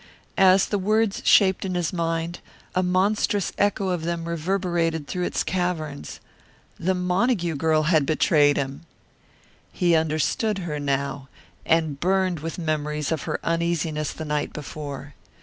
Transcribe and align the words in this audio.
As 0.39 0.65
the 0.65 0.79
words 0.79 1.21
shaped 1.25 1.63
in 1.63 1.75
his 1.75 1.93
mind, 1.93 2.39
a 2.73 2.81
monstrous 2.81 3.53
echo 3.59 3.89
of 3.89 4.03
them 4.03 4.25
reverberated 4.27 5.05
through 5.07 5.25
its 5.25 5.43
caverns 5.43 6.19
the 6.79 6.95
Montague 6.95 7.55
girl 7.57 7.83
had 7.83 8.07
betrayed 8.07 8.57
him! 8.57 8.81
He 9.71 9.93
understood 9.93 10.57
her 10.57 10.79
now, 10.79 11.29
and 11.67 11.99
burned 11.99 12.39
with 12.39 12.57
memories 12.57 13.11
of 13.11 13.25
her 13.29 13.39
uneasiness 13.43 14.11
the 14.11 14.25
night 14.25 14.53
before. 14.53 15.13